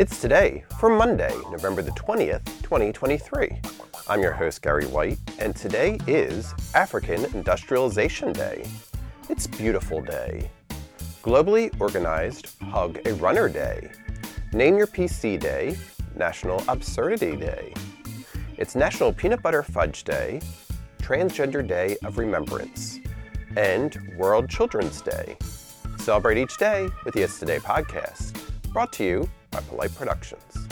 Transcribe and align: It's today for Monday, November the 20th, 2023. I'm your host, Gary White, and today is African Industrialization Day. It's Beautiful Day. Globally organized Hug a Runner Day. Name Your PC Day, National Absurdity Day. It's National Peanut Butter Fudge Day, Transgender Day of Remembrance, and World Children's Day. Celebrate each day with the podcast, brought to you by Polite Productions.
It's 0.00 0.18
today 0.18 0.64
for 0.78 0.88
Monday, 0.88 1.36
November 1.50 1.82
the 1.82 1.90
20th, 1.90 2.42
2023. 2.62 3.60
I'm 4.08 4.22
your 4.22 4.32
host, 4.32 4.62
Gary 4.62 4.86
White, 4.86 5.18
and 5.38 5.54
today 5.54 5.98
is 6.06 6.54
African 6.74 7.26
Industrialization 7.34 8.32
Day. 8.32 8.66
It's 9.28 9.46
Beautiful 9.46 10.00
Day. 10.00 10.50
Globally 11.22 11.78
organized 11.78 12.58
Hug 12.62 12.98
a 13.04 13.12
Runner 13.16 13.50
Day. 13.50 13.90
Name 14.54 14.78
Your 14.78 14.86
PC 14.86 15.38
Day, 15.38 15.76
National 16.16 16.64
Absurdity 16.66 17.36
Day. 17.36 17.74
It's 18.56 18.74
National 18.74 19.12
Peanut 19.12 19.42
Butter 19.42 19.62
Fudge 19.62 20.04
Day, 20.04 20.40
Transgender 21.02 21.66
Day 21.66 21.98
of 22.04 22.16
Remembrance, 22.16 23.00
and 23.54 23.98
World 24.16 24.48
Children's 24.48 25.02
Day. 25.02 25.36
Celebrate 25.98 26.38
each 26.38 26.56
day 26.56 26.88
with 27.04 27.12
the 27.12 27.20
podcast, 27.20 28.32
brought 28.72 28.94
to 28.94 29.04
you 29.04 29.30
by 29.50 29.60
Polite 29.62 29.94
Productions. 29.94 30.69